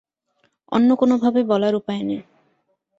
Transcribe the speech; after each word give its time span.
অন্য 0.71 0.89
কোনোভাবে 0.95 1.41
বলার 1.43 1.73
উপায় 1.75 2.03
নেই। 2.03 2.21